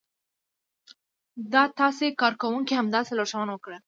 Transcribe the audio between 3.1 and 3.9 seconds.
لارښوونه وکړه.